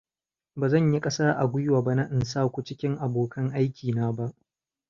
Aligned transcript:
Bazan 0.55 0.93
yi 0.93 1.01
kasa 1.01 1.31
a 1.37 1.45
gwuiwa 1.47 1.81
ba 1.83 1.95
na 1.95 2.03
in 2.11 2.21
saku 2.25 2.63
cikin 2.63 2.95
abokan 2.99 3.49
aikina 3.53 4.11
ba. 4.11 4.33